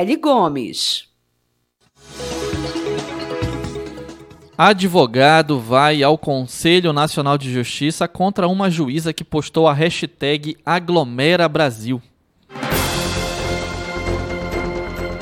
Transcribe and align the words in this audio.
Eli 0.00 0.14
Gomes. 0.14 1.08
Advogado 4.56 5.58
vai 5.58 6.04
ao 6.04 6.16
Conselho 6.16 6.92
Nacional 6.92 7.36
de 7.36 7.52
Justiça 7.52 8.06
contra 8.06 8.46
uma 8.46 8.70
juíza 8.70 9.12
que 9.12 9.24
postou 9.24 9.66
a 9.66 9.74
hashtag 9.74 10.56
Aglomera 10.64 11.48
Brasil. 11.48 12.00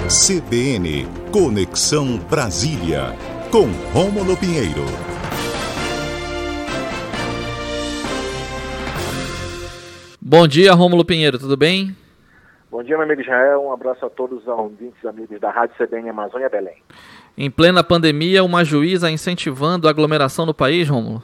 CBN 0.08 1.06
Conexão 1.32 2.18
Brasília 2.18 3.16
com 3.50 3.70
Rômulo 3.94 4.36
Pinheiro. 4.36 4.84
Bom 10.20 10.46
dia, 10.46 10.74
Rômulo 10.74 11.02
Pinheiro, 11.02 11.38
tudo 11.38 11.56
bem? 11.56 11.96
Bom 12.68 12.82
dia, 12.82 12.96
meu 12.96 13.04
amigo 13.04 13.20
Israel. 13.20 13.62
Um 13.62 13.72
abraço 13.72 14.04
a 14.04 14.10
todos 14.10 14.40
os 14.40 14.48
ouvintes 14.48 15.04
amigos 15.06 15.38
da 15.38 15.50
Rádio 15.50 15.76
CBN 15.76 16.08
Amazônia 16.10 16.48
Belém. 16.48 16.82
Em 17.38 17.48
plena 17.48 17.84
pandemia, 17.84 18.42
uma 18.42 18.64
juíza 18.64 19.08
incentivando 19.08 19.86
a 19.86 19.90
aglomeração 19.90 20.44
no 20.44 20.52
país, 20.52 20.88
Rômulo? 20.88 21.22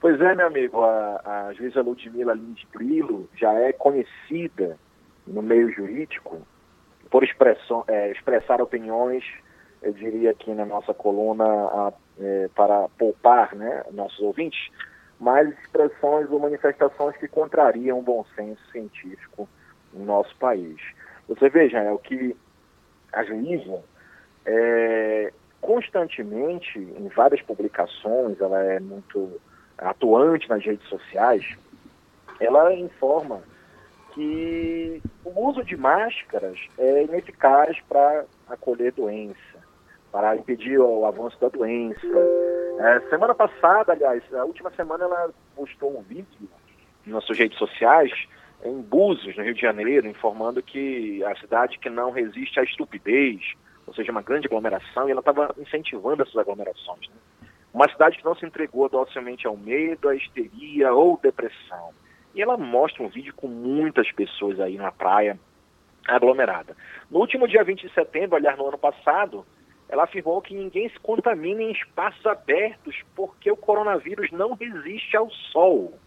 Pois 0.00 0.20
é, 0.20 0.34
meu 0.36 0.46
amigo. 0.46 0.84
A, 0.84 1.48
a 1.48 1.52
juíza 1.52 1.82
Ludmila 1.82 2.32
Lins 2.32 2.64
Grilo 2.72 3.28
já 3.34 3.52
é 3.54 3.72
conhecida 3.72 4.78
no 5.26 5.42
meio 5.42 5.68
jurídico 5.72 6.40
por 7.10 7.24
expressão, 7.24 7.84
é, 7.88 8.12
expressar 8.12 8.60
opiniões, 8.60 9.24
eu 9.82 9.92
diria 9.92 10.30
aqui 10.30 10.52
na 10.52 10.64
nossa 10.64 10.94
coluna, 10.94 11.44
a, 11.44 11.92
é, 12.20 12.48
para 12.54 12.88
poupar 12.96 13.54
né, 13.56 13.82
nossos 13.92 14.20
ouvintes, 14.20 14.70
mas 15.18 15.48
expressões 15.58 16.30
ou 16.30 16.38
manifestações 16.38 17.16
que 17.16 17.26
contrariam 17.26 17.98
o 17.98 18.02
bom 18.02 18.24
senso 18.36 18.60
científico 18.70 19.48
no 19.96 20.04
nosso 20.04 20.34
país. 20.36 20.76
Você 21.28 21.48
veja, 21.48 21.78
é 21.78 21.90
o 21.90 21.98
que 21.98 22.36
a 23.12 23.24
juíza 23.24 23.82
é, 24.44 25.32
constantemente, 25.60 26.78
em 26.78 27.08
várias 27.08 27.42
publicações, 27.42 28.40
ela 28.40 28.62
é 28.62 28.78
muito 28.78 29.40
atuante 29.78 30.48
nas 30.48 30.64
redes 30.64 30.86
sociais, 30.88 31.44
ela 32.38 32.72
informa 32.72 33.42
que 34.14 35.02
o 35.24 35.48
uso 35.48 35.64
de 35.64 35.76
máscaras 35.76 36.58
é 36.78 37.04
ineficaz 37.04 37.76
para 37.88 38.24
acolher 38.48 38.92
doença, 38.92 39.36
para 40.12 40.36
impedir 40.36 40.78
o 40.78 41.04
avanço 41.04 41.38
da 41.40 41.48
doença. 41.48 42.06
É, 42.78 43.00
semana 43.10 43.34
passada, 43.34 43.92
aliás, 43.92 44.22
a 44.34 44.44
última 44.44 44.70
semana 44.70 45.04
ela 45.04 45.30
postou 45.54 45.98
um 45.98 46.02
vídeo 46.02 46.48
nas 47.04 47.24
suas 47.24 47.38
redes 47.38 47.58
sociais 47.58 48.10
em 48.64 48.80
Búzios, 48.80 49.36
no 49.36 49.44
Rio 49.44 49.54
de 49.54 49.60
Janeiro, 49.60 50.06
informando 50.06 50.62
que 50.62 51.22
a 51.24 51.34
cidade 51.36 51.78
que 51.78 51.90
não 51.90 52.10
resiste 52.10 52.58
à 52.58 52.62
estupidez, 52.62 53.40
ou 53.86 53.94
seja, 53.94 54.10
uma 54.10 54.22
grande 54.22 54.46
aglomeração, 54.46 55.08
e 55.08 55.12
ela 55.12 55.20
estava 55.20 55.54
incentivando 55.58 56.22
essas 56.22 56.36
aglomerações. 56.36 57.08
Né? 57.08 57.48
Uma 57.72 57.88
cidade 57.90 58.18
que 58.18 58.24
não 58.24 58.34
se 58.34 58.46
entregou 58.46 58.88
docilmente 58.88 59.46
ao 59.46 59.56
medo, 59.56 60.08
à 60.08 60.14
histeria 60.14 60.92
ou 60.92 61.20
depressão. 61.22 61.90
E 62.34 62.42
ela 62.42 62.56
mostra 62.56 63.02
um 63.02 63.08
vídeo 63.08 63.34
com 63.34 63.48
muitas 63.48 64.10
pessoas 64.12 64.58
aí 64.60 64.76
na 64.76 64.90
praia 64.90 65.38
aglomerada. 66.08 66.76
No 67.10 67.18
último 67.18 67.46
dia 67.46 67.64
20 67.64 67.86
de 67.86 67.92
setembro, 67.92 68.36
aliás, 68.36 68.56
no 68.56 68.66
ano 68.66 68.78
passado, 68.78 69.44
ela 69.88 70.04
afirmou 70.04 70.40
que 70.42 70.54
ninguém 70.54 70.88
se 70.88 70.98
contamina 71.00 71.62
em 71.62 71.72
espaços 71.72 72.24
abertos 72.26 72.96
porque 73.14 73.50
o 73.50 73.56
coronavírus 73.56 74.30
não 74.32 74.54
resiste 74.54 75.16
ao 75.16 75.30
sol. 75.30 75.98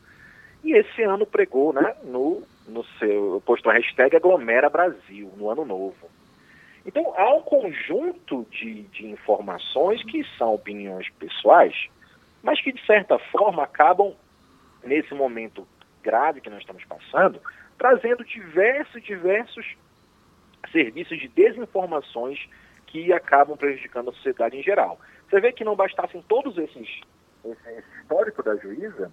E 0.63 0.73
esse 0.73 1.03
ano 1.03 1.25
pregou, 1.25 1.71
né, 1.71 1.95
no, 2.03 2.43
no 2.67 2.83
seu, 2.97 3.41
postou 3.45 3.71
a 3.71 3.75
hashtag 3.75 4.15
Aglomera 4.15 4.69
Brasil, 4.69 5.31
no 5.37 5.49
ano 5.49 5.63
novo. 5.65 6.09
Então, 6.85 7.13
há 7.17 7.33
um 7.35 7.41
conjunto 7.41 8.45
de, 8.51 8.83
de 8.83 9.07
informações 9.07 10.03
que 10.03 10.23
são 10.37 10.53
opiniões 10.53 11.09
pessoais, 11.19 11.87
mas 12.41 12.61
que, 12.61 12.71
de 12.71 12.85
certa 12.85 13.19
forma, 13.19 13.63
acabam, 13.63 14.13
nesse 14.83 15.13
momento 15.13 15.67
grave 16.01 16.41
que 16.41 16.49
nós 16.49 16.59
estamos 16.59 16.83
passando, 16.85 17.41
trazendo 17.77 18.23
diversos, 18.23 19.03
diversos 19.03 19.75
serviços 20.71 21.19
de 21.19 21.27
desinformações 21.27 22.39
que 22.87 23.13
acabam 23.13 23.55
prejudicando 23.57 24.09
a 24.09 24.13
sociedade 24.13 24.57
em 24.57 24.63
geral. 24.63 24.99
Você 25.29 25.39
vê 25.39 25.51
que 25.51 25.63
não 25.63 25.75
bastassem 25.75 26.23
todos 26.27 26.57
esses, 26.57 27.01
esse 27.45 27.83
histórico 28.01 28.41
da 28.41 28.55
juíza, 28.55 29.11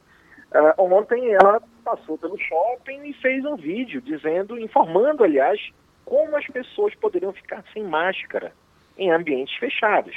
uh, 0.53 0.83
ontem 0.83 1.33
ela 1.33 1.61
passou 1.85 2.19
pelo 2.19 2.39
shopping 2.39 3.09
e 3.09 3.13
fez 3.15 3.45
um 3.45 3.57
vídeo 3.57 4.01
dizendo, 4.01 4.59
informando, 4.59 5.25
aliás, 5.25 5.61
como 6.05 6.37
as 6.37 6.47
pessoas 6.47 6.95
poderiam 6.95 7.33
ficar 7.33 7.65
sem 7.73 7.85
máscara 7.85 8.53
em 8.99 9.11
ambientes 9.11 9.57
fechados. 9.57 10.17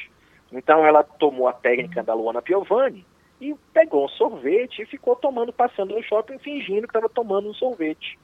Então 0.51 0.85
ela 0.85 1.03
tomou 1.03 1.47
a 1.47 1.53
técnica 1.53 2.03
da 2.03 2.13
Luana 2.13 2.41
Piovani 2.41 3.05
e 3.39 3.55
pegou 3.73 4.05
um 4.05 4.09
sorvete 4.09 4.81
e 4.81 4.85
ficou 4.85 5.15
tomando, 5.15 5.53
passando 5.53 5.95
no 5.95 6.03
shopping, 6.03 6.39
fingindo 6.39 6.87
que 6.87 6.89
estava 6.89 7.09
tomando 7.09 7.49
um 7.49 7.53
sorvete. 7.53 8.17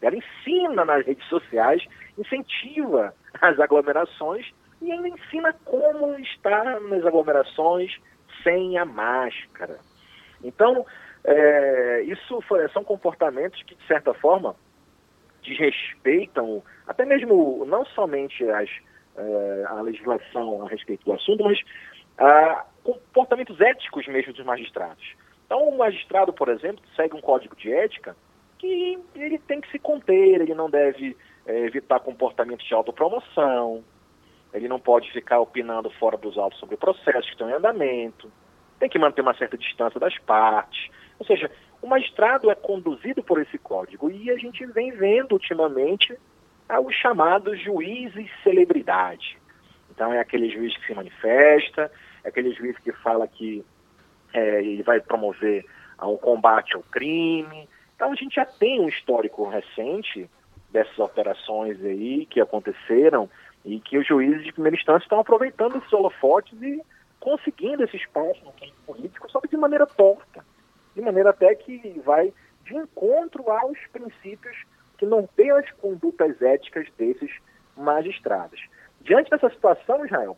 Ela 0.00 0.16
ensina 0.16 0.84
nas 0.84 1.04
redes 1.06 1.26
sociais, 1.28 1.84
incentiva 2.18 3.14
as 3.40 3.58
aglomerações 3.58 4.52
e 4.80 4.92
ainda 4.92 5.08
ensina 5.08 5.54
como 5.64 6.14
estar 6.18 6.80
nas 6.80 7.04
aglomerações 7.04 7.96
sem 8.42 8.76
a 8.76 8.84
máscara. 8.84 9.78
Então, 10.42 10.84
é, 11.24 12.02
isso 12.02 12.40
foi, 12.42 12.68
são 12.68 12.84
comportamentos 12.84 13.62
que, 13.62 13.74
de 13.74 13.86
certa 13.86 14.12
forma, 14.14 14.54
desrespeitam 15.42 16.62
até 16.86 17.04
mesmo 17.04 17.64
não 17.66 17.84
somente 17.86 18.44
as, 18.50 18.68
é, 19.16 19.64
a 19.68 19.80
legislação 19.80 20.64
a 20.64 20.68
respeito 20.68 21.04
do 21.04 21.12
assunto, 21.12 21.44
mas 21.44 21.58
a, 22.18 22.66
comportamentos 22.82 23.60
éticos 23.60 24.06
mesmo 24.06 24.32
dos 24.32 24.44
magistrados. 24.44 25.14
Então, 25.46 25.68
o 25.68 25.78
magistrado, 25.78 26.32
por 26.32 26.48
exemplo, 26.48 26.84
segue 26.94 27.16
um 27.16 27.20
código 27.20 27.56
de 27.56 27.72
ética 27.72 28.16
que 28.58 28.98
ele 29.14 29.38
tem 29.38 29.60
que 29.60 29.70
se 29.70 29.78
conter, 29.78 30.40
ele 30.40 30.54
não 30.54 30.70
deve 30.70 31.16
é, 31.46 31.58
evitar 31.60 32.00
comportamentos 32.00 32.66
de 32.66 32.74
autopromoção, 32.74 33.82
ele 34.52 34.68
não 34.68 34.78
pode 34.78 35.10
ficar 35.10 35.40
opinando 35.40 35.90
fora 35.90 36.16
dos 36.16 36.38
autos 36.38 36.58
sobre 36.60 36.76
processos 36.76 37.26
que 37.26 37.32
estão 37.32 37.50
em 37.50 37.54
andamento, 37.54 38.30
tem 38.78 38.88
que 38.88 38.98
manter 38.98 39.22
uma 39.22 39.34
certa 39.34 39.56
distância 39.56 39.98
das 39.98 40.16
partes. 40.18 40.90
Ou 41.24 41.26
seja, 41.26 41.50
o 41.80 41.86
magistrado 41.86 42.50
é 42.50 42.54
conduzido 42.54 43.22
por 43.22 43.40
esse 43.40 43.56
código 43.56 44.10
e 44.10 44.30
a 44.30 44.36
gente 44.36 44.64
vem 44.66 44.90
vendo 44.90 45.32
ultimamente 45.32 46.16
os 46.82 46.94
chamados 46.94 47.58
juízes 47.60 48.30
celebridade. 48.42 49.38
Então 49.90 50.12
é 50.12 50.20
aquele 50.20 50.50
juiz 50.50 50.76
que 50.76 50.86
se 50.86 50.94
manifesta, 50.94 51.90
é 52.22 52.28
aquele 52.28 52.52
juiz 52.52 52.76
que 52.78 52.92
fala 52.92 53.26
que 53.26 53.64
é, 54.34 54.62
ele 54.62 54.82
vai 54.82 55.00
promover 55.00 55.64
um 56.02 56.16
combate 56.18 56.74
ao 56.76 56.82
crime. 56.82 57.68
Então 57.96 58.12
a 58.12 58.14
gente 58.14 58.34
já 58.34 58.44
tem 58.44 58.80
um 58.80 58.88
histórico 58.88 59.48
recente 59.48 60.28
dessas 60.70 60.98
operações 60.98 61.82
aí 61.82 62.26
que 62.26 62.40
aconteceram 62.40 63.30
e 63.64 63.80
que 63.80 63.96
os 63.96 64.06
juízes 64.06 64.44
de 64.44 64.52
primeira 64.52 64.76
instância 64.76 65.04
estão 65.04 65.20
aproveitando 65.20 65.78
esses 65.78 65.92
holofotes 65.92 66.60
e 66.60 66.82
conseguindo 67.18 67.82
esse 67.84 67.96
espaço 67.96 68.44
no 68.44 68.52
político, 68.84 69.30
só 69.30 69.40
que 69.40 69.48
de 69.48 69.56
maneira 69.56 69.86
torta, 69.86 70.44
maneira 71.04 71.30
até 71.30 71.54
que 71.54 72.00
vai 72.04 72.32
de 72.64 72.76
encontro 72.76 73.50
aos 73.50 73.78
princípios 73.92 74.56
que 74.98 75.06
norteiam 75.06 75.58
as 75.58 75.70
condutas 75.72 76.40
éticas 76.40 76.86
desses 76.96 77.30
magistrados. 77.76 78.60
Diante 79.00 79.30
dessa 79.30 79.50
situação, 79.50 80.04
Israel, 80.04 80.36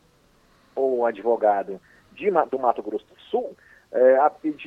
o 0.74 1.04
advogado 1.04 1.80
de, 2.12 2.30
do 2.50 2.58
Mato 2.58 2.82
Grosso 2.82 3.06
do 3.06 3.20
Sul 3.30 3.56
é, 3.92 4.18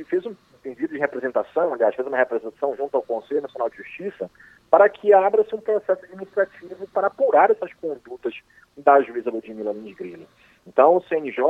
fez 0.06 0.26
um 0.26 0.36
pedido 0.62 0.94
de 0.94 1.00
representação, 1.00 1.74
aliás, 1.74 1.96
fez 1.96 2.08
uma 2.08 2.18
representação 2.18 2.76
junto 2.76 2.96
ao 2.96 3.04
Conselho 3.04 3.42
Nacional 3.42 3.70
de 3.70 3.78
Justiça 3.78 4.30
para 4.70 4.88
que 4.90 5.14
abra-se 5.14 5.54
um 5.56 5.62
processo 5.62 6.04
administrativo 6.06 6.88
para 6.88 7.08
apurar 7.08 7.50
essas 7.50 7.74
condutas 7.74 8.34
da 8.78 9.02
juíza 9.02 9.32
Ludmila 9.32 9.74
Lins 9.74 9.96
Grilo. 9.96 10.28
Então, 10.68 10.98
o 10.98 11.04
CNJ 11.04 11.44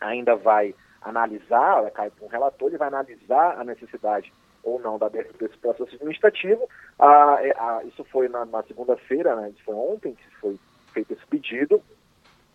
ainda 0.00 0.34
vai 0.34 0.74
analisar, 1.06 1.90
cai 1.92 2.10
para 2.10 2.24
um 2.24 2.28
relator, 2.28 2.68
ele 2.68 2.78
vai 2.78 2.88
analisar 2.88 3.58
a 3.58 3.64
necessidade 3.64 4.32
ou 4.62 4.80
não 4.80 4.98
da 4.98 5.06
abertura 5.06 5.46
desse 5.46 5.58
processo 5.58 5.94
administrativo. 5.94 6.68
Ah, 6.98 7.38
ah, 7.56 7.80
isso 7.84 8.04
foi 8.04 8.28
na, 8.28 8.44
na 8.44 8.62
segunda-feira, 8.64 9.36
né, 9.36 9.50
isso 9.50 9.62
foi 9.64 9.74
ontem 9.74 10.14
que 10.14 10.36
foi 10.36 10.58
feito 10.92 11.12
esse 11.12 11.26
pedido, 11.26 11.80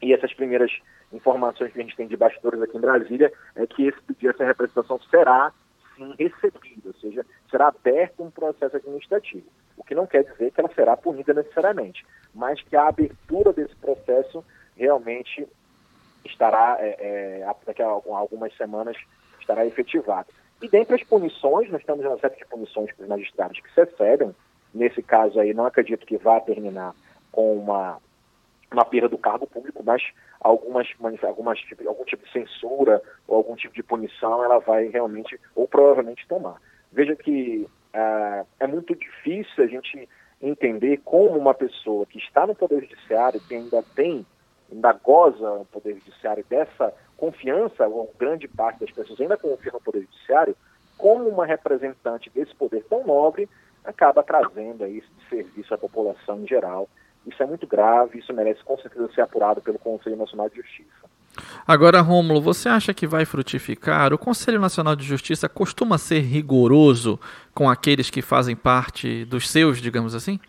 e 0.01 0.13
essas 0.13 0.33
primeiras 0.33 0.71
informações 1.13 1.71
que 1.71 1.80
a 1.80 1.83
gente 1.83 1.95
tem 1.95 2.07
de 2.07 2.18
bastidores 2.18 2.62
aqui 2.62 2.77
em 2.77 2.81
Brasília 2.81 3.31
é 3.56 3.65
que 3.65 3.88
esse 3.88 4.01
pedido, 4.01 4.31
essa 4.31 4.44
representação 4.44 5.00
será 5.09 5.53
sim 5.95 6.13
recebida, 6.18 6.88
ou 6.88 6.94
seja, 6.95 7.25
será 7.50 7.68
aberto 7.68 8.24
um 8.24 8.31
processo 8.31 8.75
administrativo. 8.75 9.45
O 9.77 9.83
que 9.83 9.95
não 9.95 10.07
quer 10.07 10.24
dizer 10.24 10.51
que 10.51 10.59
ela 10.59 10.74
será 10.74 10.98
punida 10.98 11.33
necessariamente, 11.33 12.06
mas 12.33 12.62
que 12.62 12.75
a 12.75 12.88
abertura 12.88 13.53
desse 13.53 13.75
processo 13.75 14.44
realmente 14.75 15.48
estará, 16.25 16.77
é, 16.79 17.41
é, 17.41 17.56
daqui 17.65 17.81
a 17.81 17.88
algumas 17.88 18.56
semanas, 18.56 18.97
estará 19.39 19.65
efetivada. 19.65 20.27
E 20.62 20.68
dentre 20.68 20.95
as 20.95 21.03
punições, 21.03 21.69
nós 21.71 21.83
temos 21.83 22.06
uma 22.06 22.19
série 22.19 22.35
de 22.35 22.45
punições 22.45 22.94
para 22.94 23.03
os 23.03 23.09
magistrados 23.09 23.59
que 23.59 23.73
se 23.73 23.81
excedem. 23.81 24.35
Nesse 24.73 25.01
caso 25.01 25.39
aí, 25.39 25.53
não 25.53 25.65
acredito 25.65 26.06
que 26.06 26.18
vá 26.18 26.39
terminar 26.39 26.94
com 27.31 27.57
uma 27.57 28.00
uma 28.71 28.85
perda 28.85 29.09
do 29.09 29.18
cargo 29.18 29.45
público, 29.45 29.83
mas 29.83 30.01
algumas, 30.39 30.88
algumas 31.23 31.59
tipo, 31.59 31.88
algum 31.88 32.06
tipo 32.06 32.25
de 32.25 32.31
censura 32.31 33.01
ou 33.27 33.35
algum 33.35 33.56
tipo 33.56 33.75
de 33.75 33.83
punição 33.83 34.44
ela 34.44 34.59
vai 34.59 34.88
realmente 34.88 35.38
ou 35.53 35.67
provavelmente 35.67 36.25
tomar. 36.27 36.56
Veja 36.91 37.15
que 37.15 37.67
ah, 37.94 38.45
é 38.59 38.67
muito 38.67 38.95
difícil 38.95 39.63
a 39.63 39.67
gente 39.67 40.07
entender 40.41 40.97
como 41.03 41.38
uma 41.38 41.53
pessoa 41.53 42.06
que 42.06 42.17
está 42.17 42.47
no 42.47 42.56
Poder 42.56 42.81
Judiciário, 42.81 43.41
que 43.41 43.53
ainda 43.53 43.83
tem, 43.95 44.25
ainda 44.71 44.94
goza 44.94 45.51
o 45.51 45.65
Poder 45.65 45.95
Judiciário 45.95 46.45
dessa 46.50 46.94
confiança, 47.18 47.88
ou 47.88 48.13
grande 48.18 48.47
parte 48.47 48.79
das 48.79 48.91
pessoas 48.91 49.19
ainda 49.19 49.38
confia 49.38 49.71
no 49.71 49.81
Poder 49.81 50.01
Judiciário, 50.01 50.56
como 50.97 51.27
uma 51.27 51.45
representante 51.45 52.29
desse 52.29 52.53
poder 52.56 52.83
tão 52.89 53.06
nobre 53.06 53.50
acaba 53.83 54.23
trazendo 54.23 54.83
aí 54.83 55.00
esse 55.00 55.29
serviço 55.29 55.73
à 55.73 55.77
população 55.77 56.41
em 56.41 56.47
geral. 56.47 56.88
Isso 57.25 57.41
é 57.41 57.45
muito 57.45 57.68
grave, 57.68 58.19
isso 58.19 58.33
merece 58.33 58.63
com 58.63 58.77
certeza 58.77 59.09
ser 59.13 59.21
apurado 59.21 59.62
pelo 59.62 59.77
Conselho 59.77 60.15
Nacional 60.15 60.50
de 60.50 60.57
Justiça. 60.57 61.09
Agora, 61.65 62.01
Rômulo, 62.01 62.41
você 62.41 62.67
acha 62.67 62.94
que 62.94 63.07
vai 63.07 63.25
frutificar? 63.25 64.13
O 64.13 64.17
Conselho 64.17 64.59
Nacional 64.59 64.95
de 64.95 65.06
Justiça 65.06 65.47
costuma 65.47 65.97
ser 65.97 66.19
rigoroso 66.19 67.19
com 67.53 67.69
aqueles 67.69 68.09
que 68.09 68.21
fazem 68.21 68.56
parte 68.56 69.25
dos 69.25 69.50
seus, 69.50 69.79
digamos 69.79 70.13
assim? 70.13 70.39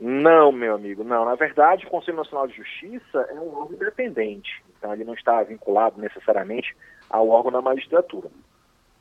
Não, 0.00 0.50
meu 0.50 0.74
amigo, 0.74 1.04
não. 1.04 1.26
Na 1.26 1.34
verdade, 1.34 1.84
o 1.84 1.90
Conselho 1.90 2.16
Nacional 2.16 2.46
de 2.46 2.56
Justiça 2.56 3.28
é 3.28 3.34
um 3.34 3.54
órgão 3.54 3.76
independente, 3.76 4.64
então 4.78 4.92
ele 4.94 5.04
não 5.04 5.12
está 5.12 5.42
vinculado 5.42 6.00
necessariamente 6.00 6.74
ao 7.10 7.28
órgão 7.28 7.52
da 7.52 7.60
magistratura. 7.60 8.30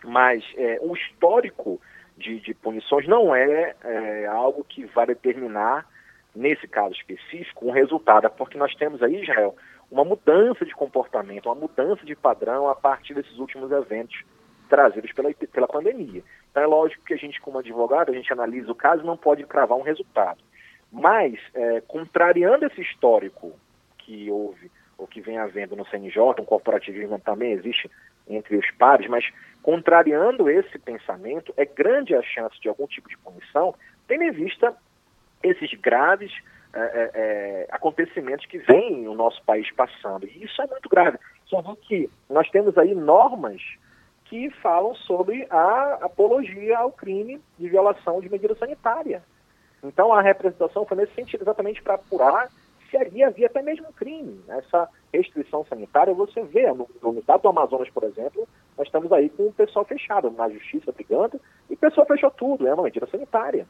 Mas 0.04 0.44
é, 0.57 0.78
o 0.81 0.94
histórico 0.94 1.80
de, 2.18 2.42
de 2.42 2.54
punições 2.54 3.07
não 3.07 3.34
é, 3.34 3.75
é 3.81 4.25
algo 4.28 4.63
que 4.66 4.86
vai 4.88 5.06
determinar, 5.06 5.88
nesse 6.36 6.68
caso 6.68 6.94
específico, 6.94 7.66
um 7.66 7.72
resultado, 7.72 8.30
porque 8.31 8.57
nós 8.57 8.75
temos 8.75 9.02
aí, 9.02 9.24
Israel, 9.24 9.56
uma 9.90 10.04
mudança 10.04 10.66
de 10.66 10.74
comportamento, 10.75 11.45
uma 11.45 11.56
mudança 11.56 12.06
de 12.06 12.16
padrão 12.16 12.68
a 12.68 12.75
partir 12.75 13.13
desses 13.13 13.38
últimos 13.40 13.72
eventos 13.72 14.24
trazidos 14.68 15.13
pela, 15.13 15.34
pela 15.34 15.68
pandemia. 15.68 16.24
Então 16.52 16.62
é 16.62 16.68
lógico 16.68 17.06
que 17.06 17.13
a 17.13 17.18
gente, 17.18 17.40
como 17.40 17.57
advogado, 17.57 18.12
a 18.12 18.13
gente 18.13 18.31
analisa 18.31 18.72
o 18.72 18.75
caso 18.75 19.02
e 19.02 19.06
não 19.06 19.18
pode 19.18 19.45
cravar 19.45 19.78
um 19.78 19.81
resultado. 19.81 20.49
Mas, 20.92 21.40
é, 21.54 21.82
contrariando 21.82 22.66
esse 22.66 22.82
histórico 22.82 23.54
que 23.98 24.30
houve, 24.32 24.72
ou 24.98 25.08
que 25.08 25.22
vem 25.22 25.38
havendo 25.38 25.76
no 25.76 25.86
CNJ, 25.86 26.42
um 26.42 26.46
corporativismo 26.46 27.20
também 27.20 27.54
existe 27.54 27.90
entre 28.28 28.58
os 28.58 28.70
pares, 28.72 29.08
mas 29.08 29.26
contrariando 29.62 30.50
esse 30.50 30.78
pensamento, 30.80 31.54
é 31.58 31.66
grande 31.66 32.16
a 32.16 32.22
chance 32.22 32.60
de 32.62 32.70
algum 32.70 32.88
tipo 32.88 33.10
de 33.10 33.18
punição, 33.18 33.74
tendo 34.08 34.24
em 34.24 34.32
vista 34.32 34.76
esses 35.44 35.74
graves 35.80 36.32
é, 36.74 36.80
é, 36.80 37.12
é, 37.14 37.68
acontecimentos 37.72 38.46
que 38.46 38.60
vêm 38.60 39.04
no 39.04 39.16
nosso 39.16 39.44
país 39.44 39.72
passando. 39.72 40.28
E 40.28 40.44
isso 40.44 40.62
é 40.62 40.68
muito 40.68 40.88
grave. 40.88 41.18
Só 41.46 41.62
que 41.82 42.10
nós 42.30 42.50
temos 42.52 42.78
aí 42.78 42.94
normas 42.94 43.62
que 44.26 44.52
falam 44.62 44.94
sobre 44.94 45.48
a 45.50 45.98
apologia 46.02 46.78
ao 46.78 46.92
crime 46.92 47.42
de 47.58 47.68
violação 47.68 48.22
de 48.22 48.30
medida 48.30 48.56
sanitária. 48.56 49.24
Então 49.84 50.14
a 50.14 50.22
representação 50.22 50.86
foi 50.86 50.98
nesse 50.98 51.14
sentido, 51.14 51.44
exatamente 51.44 51.81
para 51.81 51.96
apurar 51.96 52.50
se 52.90 52.98
ali 52.98 53.24
havia 53.24 53.48
até 53.48 53.62
mesmo 53.62 53.92
crime. 53.94 54.42
Essa 54.48 54.90
restrição 55.14 55.66
sanitária, 55.66 56.14
você 56.14 56.42
vê, 56.44 56.72
no, 56.74 56.90
no 57.02 57.20
estado 57.20 57.42
do 57.42 57.50
Amazonas, 57.50 57.90
por 57.90 58.04
exemplo, 58.04 58.48
nós 58.78 58.88
estamos 58.88 59.12
aí 59.12 59.30
com 59.30 59.48
o 59.48 59.54
pessoal 59.54 59.86
fechado, 59.86 60.31
na 60.31 60.50
justiça 60.50 60.92
brigando, 60.92 61.40
e 61.70 61.74
o 61.74 61.78
pessoal 61.78 62.08
fechou 62.08 62.31
tudo, 62.31 62.68
é 62.68 62.74
uma 62.74 62.84
medida 62.84 63.08
sanitária. 63.08 63.68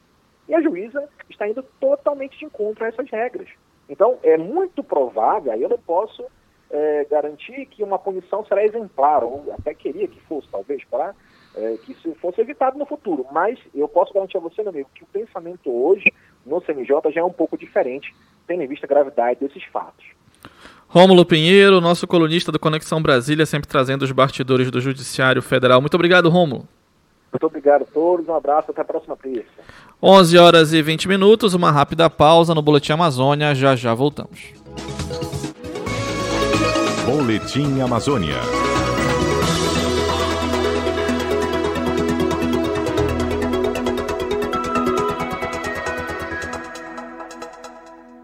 E 0.48 0.56
a 0.56 0.62
juíza 0.62 1.08
está 1.30 1.48
indo 1.48 1.64
totalmente 1.80 2.38
de 2.38 2.46
encontro 2.46 2.84
a 2.84 2.88
essas 2.88 3.10
regras. 3.10 3.50
Então, 3.90 4.18
é 4.24 4.38
muito 4.38 4.84
provável, 4.84 5.52
aí 5.52 5.62
eu 5.62 5.70
não 5.70 5.80
posso 5.80 6.26
é, 6.70 7.06
garantir 7.06 7.66
que 7.66 7.84
uma 7.84 8.00
punição 8.00 8.46
será 8.46 8.64
exemplar, 8.64 9.24
ou 9.24 9.46
até 9.52 9.74
queria 9.74 10.08
que 10.08 10.20
fosse, 10.22 10.48
talvez, 10.50 10.84
para 10.86 11.14
é, 11.56 11.78
que 11.84 11.92
isso 11.92 12.16
fosse 12.22 12.42
evitado 12.42 12.78
no 12.78 12.86
futuro. 12.86 13.26
Mas 13.32 13.60
eu 13.74 13.88
posso 13.88 14.14
garantir 14.14 14.38
a 14.38 14.42
você, 14.42 14.62
meu 14.62 14.72
amigo, 14.72 14.90
que 14.94 15.04
o 15.04 15.08
pensamento 15.08 15.70
hoje 15.70 16.06
no 16.46 16.62
CNJ 16.62 17.12
já 17.14 17.22
é 17.22 17.24
um 17.24 17.32
pouco 17.32 17.58
diferente, 17.58 18.14
tendo 18.48 18.64
em 18.64 18.68
vista 18.68 18.86
a 18.86 18.90
gravidade 18.90 19.40
desses 19.40 19.64
fatos. 19.66 20.06
Rômulo 20.88 21.24
Pinheiro, 21.24 21.80
nosso 21.80 22.08
colunista 22.08 22.52
do 22.52 22.60
Conexão 22.60 23.02
Brasília, 23.02 23.46
sempre 23.46 23.68
trazendo 23.68 24.02
os 24.02 24.12
bastidores 24.12 24.72
do 24.72 24.82
Judiciário 24.82 25.42
Federal. 25.42 25.80
Muito 25.82 25.94
obrigado, 25.94 26.30
Rômulo. 26.30 26.68
Muito 27.32 27.46
obrigado 27.46 27.84
a 27.84 27.86
todos, 27.86 28.28
um 28.28 28.34
abraço, 28.34 28.72
até 28.72 28.82
a 28.82 28.86
próxima 28.86 29.16
terça. 29.16 29.48
11 30.02 30.38
horas 30.38 30.74
e 30.74 30.82
20 30.82 31.08
minutos, 31.08 31.54
uma 31.54 31.72
rápida 31.72 32.10
pausa 32.10 32.56
no 32.56 32.62
Boletim 32.62 32.94
Amazônia, 32.94 33.54
já 33.54 33.76
já 33.76 33.94
voltamos. 33.94 34.54
Boletim 37.06 37.82
Amazônia. 37.82 38.69